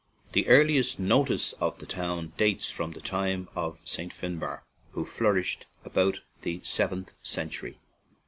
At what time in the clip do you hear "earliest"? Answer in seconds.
0.47-0.97